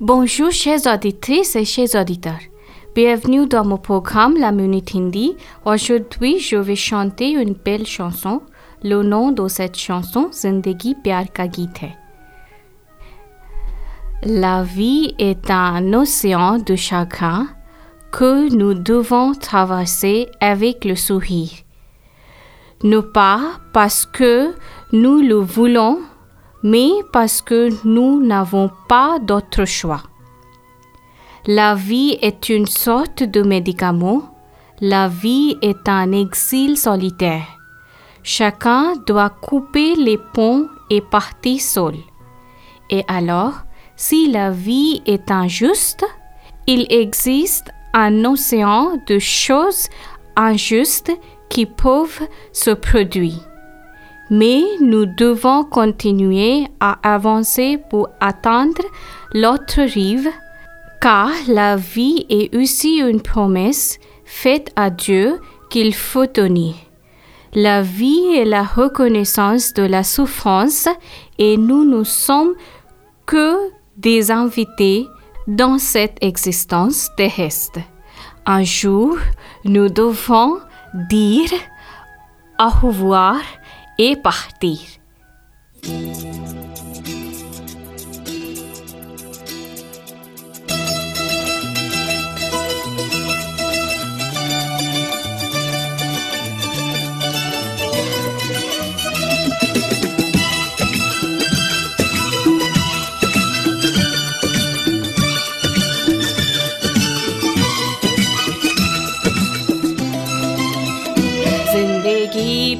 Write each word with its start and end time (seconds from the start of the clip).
Bonjour 0.00 0.50
chers 0.50 0.86
auditrices 0.86 1.54
et 1.54 1.64
chers 1.64 1.94
auditeurs. 1.94 2.40
Bienvenue 2.94 3.46
dans 3.46 3.64
mon 3.64 3.78
programme 3.78 4.36
La 4.36 4.50
Minute 4.50 4.94
Hindi. 4.94 5.36
Aujourd'hui, 5.64 6.40
je 6.40 6.56
vais 6.56 6.76
chanter 6.76 7.30
une 7.30 7.54
belle 7.54 7.86
chanson. 7.86 8.42
Le 8.82 9.02
nom 9.02 9.30
de 9.30 9.46
cette 9.48 9.76
chanson, 9.76 10.28
Zindagi 10.32 10.96
Pyar 11.02 11.32
Ka 11.32 11.44
hai. 11.44 11.96
La 14.24 14.62
vie 14.62 15.14
est 15.18 15.50
un 15.50 15.92
océan 15.94 16.58
de 16.58 16.76
chagrin 16.76 17.46
que 18.10 18.54
nous 18.54 18.74
devons 18.74 19.34
traverser 19.34 20.28
avec 20.40 20.84
le 20.84 20.96
sourire. 20.96 21.61
Non 22.84 23.02
pas 23.02 23.60
parce 23.72 24.06
que 24.06 24.54
nous 24.92 25.20
le 25.20 25.36
voulons, 25.36 26.00
mais 26.62 26.90
parce 27.12 27.40
que 27.40 27.70
nous 27.86 28.20
n'avons 28.24 28.70
pas 28.88 29.18
d'autre 29.20 29.64
choix. 29.64 30.02
La 31.46 31.74
vie 31.74 32.18
est 32.22 32.48
une 32.48 32.66
sorte 32.66 33.22
de 33.22 33.42
médicament. 33.42 34.34
La 34.80 35.08
vie 35.08 35.56
est 35.62 35.88
un 35.88 36.12
exil 36.12 36.76
solitaire. 36.76 37.46
Chacun 38.24 38.94
doit 39.06 39.30
couper 39.30 39.94
les 39.96 40.18
ponts 40.18 40.68
et 40.90 41.00
partir 41.00 41.60
seul. 41.60 41.94
Et 42.90 43.04
alors, 43.08 43.54
si 43.96 44.30
la 44.30 44.50
vie 44.50 45.02
est 45.06 45.30
injuste, 45.30 46.04
il 46.66 46.86
existe 46.90 47.72
un 47.94 48.24
océan 48.24 48.92
de 49.08 49.18
choses 49.18 49.88
injustes 50.36 51.12
qui 51.52 51.66
peuvent 51.66 52.26
se 52.52 52.70
produire. 52.70 53.46
Mais 54.30 54.62
nous 54.80 55.04
devons 55.04 55.64
continuer 55.64 56.66
à 56.80 56.98
avancer 57.02 57.78
pour 57.90 58.08
atteindre 58.20 58.82
l'autre 59.34 59.82
rive, 59.82 60.30
car 61.02 61.30
la 61.48 61.76
vie 61.76 62.24
est 62.30 62.56
aussi 62.56 63.00
une 63.00 63.20
promesse 63.20 63.98
faite 64.24 64.72
à 64.76 64.88
Dieu 64.88 65.38
qu'il 65.68 65.94
faut 65.94 66.26
tenir. 66.26 66.74
La 67.52 67.82
vie 67.82 68.24
est 68.34 68.46
la 68.46 68.62
reconnaissance 68.62 69.74
de 69.74 69.82
la 69.82 70.04
souffrance 70.04 70.88
et 71.38 71.58
nous 71.58 71.84
ne 71.84 72.02
sommes 72.02 72.54
que 73.26 73.56
des 73.98 74.30
invités 74.30 75.06
dans 75.46 75.76
cette 75.76 76.16
existence 76.22 77.10
terrestre. 77.14 77.80
Un 78.46 78.64
jour, 78.64 79.18
nous 79.64 79.90
devons 79.90 80.56
dire 80.94 81.50
au 82.58 82.68
revoir 82.68 83.40
et 83.98 84.16
partir. 84.16 84.78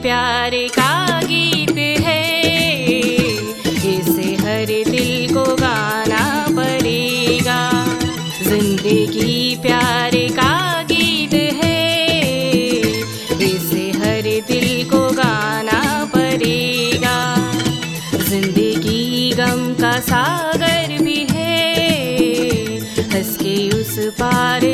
प्यार 0.03 0.50
का 0.69 1.20
गीत 1.22 1.77
है। 2.00 2.22
इसे 3.89 4.34
हर 4.36 4.70
दिल 4.91 5.34
को 5.34 5.45
गाना 5.56 6.22
पड़ेगा। 6.50 7.61
ज़िंदगी 8.42 9.57
प्यार 9.62 10.17
का 10.33 10.83
गीत 10.83 11.35
है। 11.62 11.80
इसे 13.42 13.85
हर 13.98 14.29
दिल 14.48 14.68
को 14.91 15.01
गाना 15.12 15.80
पड़ेगा। 16.14 17.17
ज़िंदगी 18.29 19.33
गम 19.33 19.73
का 19.74 19.98
सागर 20.01 20.98
भी 21.05 21.27
है। 21.30 22.80
हंस 23.14 23.36
के 23.36 23.57
उस 23.80 23.98
पार 24.20 24.71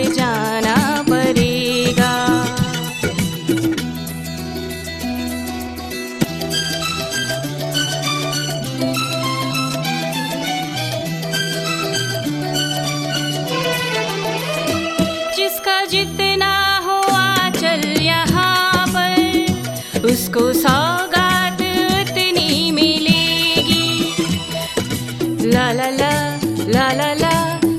पर 20.38 20.52
सौगात 20.54 21.60
उतनी 21.62 22.70
मिलेगी। 22.70 23.86
ला 25.52 25.66
ला 25.72 25.88
ला 25.90 26.12
ला 26.68 26.92
ला 26.92 27.12
ला 27.14 27.32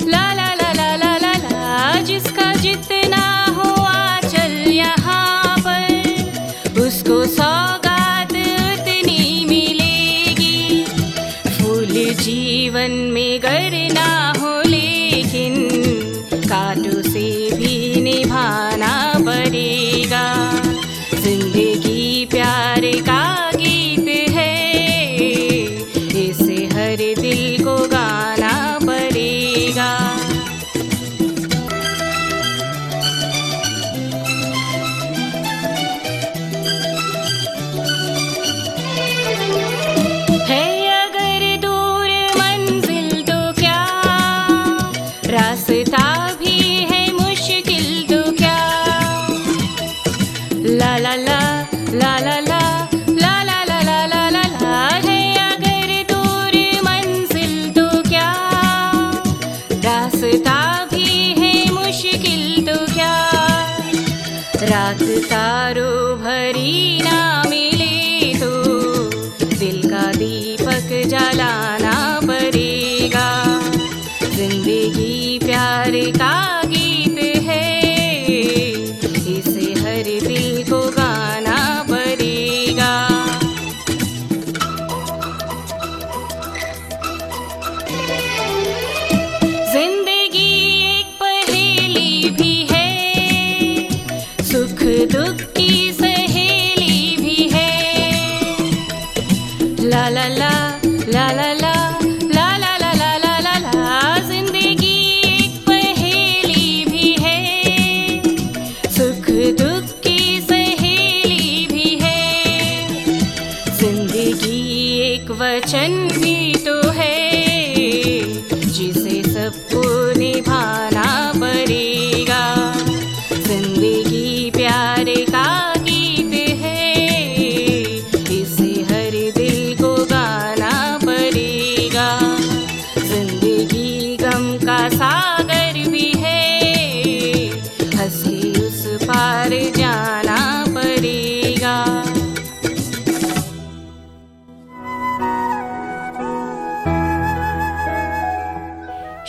ला 0.10 0.24
ला 0.34 0.50
ला 0.60 0.72
ला 0.74 0.96
ला 0.98 1.12
ला 1.18 1.34
ला 1.44 2.02
जिसका 2.08 2.48
जितना 2.56 3.24
हो 3.58 3.70
आचल 3.86 4.56
यहाँ 4.72 5.58
पर, 5.60 6.82
उसको 6.86 7.24
सौगात 7.36 8.34
उतनी 8.34 9.46
मिलेगी। 9.50 10.84
फूल 11.48 11.94
जीवन 12.24 12.92
में 13.14 13.40
गर 13.44 13.74
रास्ता 45.34 46.06
भी 46.40 46.56
है 46.92 47.02
मुश्किल 47.14 47.88
तो 48.12 48.22
क्या? 48.38 48.58
ला 50.80 50.98
ला 50.98 51.14
ला 51.26 51.40
ला 51.94 52.16
ला 52.24 52.40
ला 52.48 52.60
मंजिल 56.88 57.54
तो 57.78 57.88
क्या? 58.10 58.30
रास्ता 59.86 60.58
भी 60.94 61.08
है 61.40 61.54
मुश्किल 61.74 62.66
तो 62.70 62.78
क्या? 62.94 63.14
रात 64.72 65.04
तारो 65.32 65.92
भरी 66.24 67.02
ना 67.04 67.09
la 99.90 100.10
la 100.12 100.30
la 100.30 100.80
la 101.08 101.34
la 101.34 101.54
la. 101.56 102.09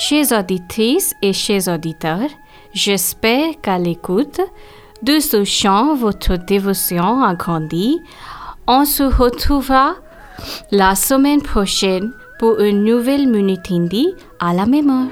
Chers 0.02 0.32
auditrices 0.32 1.14
et 1.20 1.34
chers 1.34 1.68
auditeurs, 1.68 2.30
j'espère 2.72 3.60
qu'à 3.60 3.76
l'écoute 3.76 4.40
de 5.02 5.20
ce 5.20 5.44
chant, 5.44 5.94
votre 5.94 6.36
dévotion 6.36 7.22
a 7.22 7.34
grandi. 7.34 8.00
On 8.66 8.86
se 8.86 9.02
retrouvera 9.02 9.96
la 10.70 10.94
semaine 10.94 11.42
prochaine 11.42 12.12
pour 12.38 12.60
une 12.60 12.82
nouvelle 12.82 13.28
minute 13.28 13.70
hindi 13.70 14.14
à 14.38 14.54
la 14.54 14.64
mémoire. 14.64 15.08